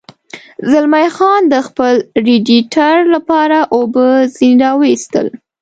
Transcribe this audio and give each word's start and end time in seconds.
زلمی 0.69 1.07
خان 1.15 1.41
د 1.53 1.55
خپل 1.67 1.95
رېډیټر 2.27 2.95
لپاره 3.15 3.57
اوبه 3.75 4.07
ځنې 4.35 4.53
را 4.63 4.71
ویستل. 4.81 5.27